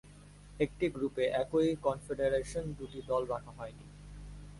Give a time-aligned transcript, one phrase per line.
[0.59, 3.85] একটি গ্রুপে একই কনফেডারেশনের দুটি দল রাখা হয়নি।